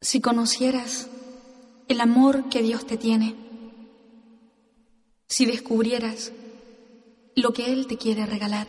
Si 0.00 0.20
conocieras 0.20 1.08
el 1.88 2.00
amor 2.00 2.48
que 2.48 2.62
Dios 2.62 2.86
te 2.86 2.96
tiene, 2.96 3.34
si 5.26 5.44
descubrieras 5.44 6.32
lo 7.34 7.52
que 7.52 7.72
Él 7.72 7.86
te 7.86 7.98
quiere 7.98 8.24
regalar, 8.24 8.68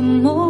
cómo 0.00 0.49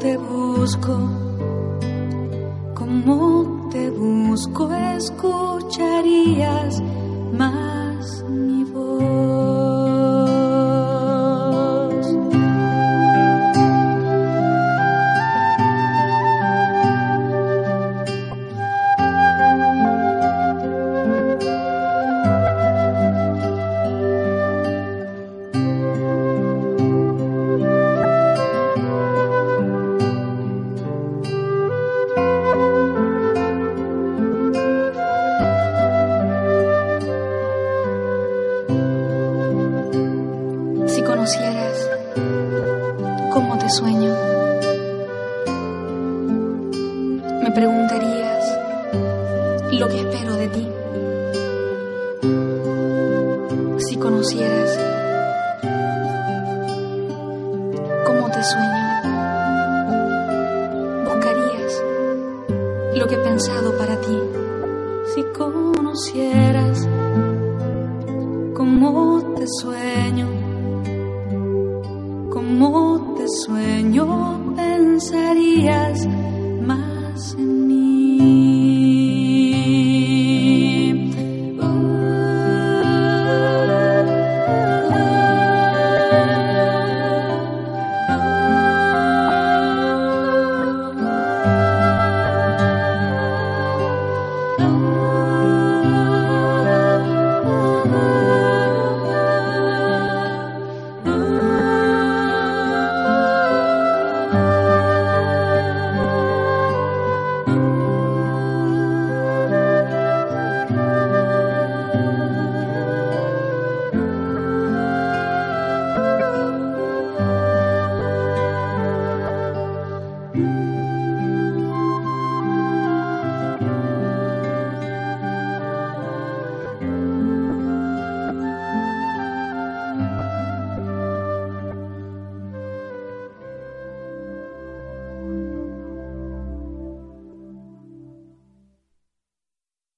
te 0.00 0.16
busco, 0.16 0.98
cómo 2.74 3.68
te 3.70 3.90
busco, 3.90 4.72
escucharías 4.96 6.82
más 7.36 7.69
conocieras 41.20 41.90
cómo 43.30 43.58
te 43.58 43.68
sueño, 43.68 44.14
me 47.42 47.50
preguntarías 47.50 48.58
lo 49.70 49.86
que 49.86 50.00
espero 50.00 50.34
de 50.36 50.48
ti. 50.48 50.68
Si 53.80 53.96
conocieras 53.96 54.78
cómo 58.06 58.30
te 58.30 58.42
sueño, 58.42 58.84
buscarías 61.04 61.82
lo 62.96 63.06
que 63.06 63.14
he 63.16 63.18
pensado 63.18 63.76
para 63.76 64.00
ti. 64.00 64.18
Si 65.14 65.22
conocieras 65.38 66.88
cómo 68.54 69.34
te 69.36 69.44
sueño, 69.60 70.39
sueño, 73.30 74.54
pensarías 74.56 76.06